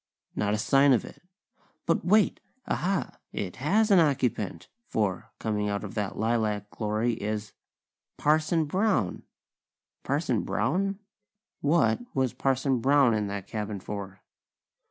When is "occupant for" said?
3.99-5.31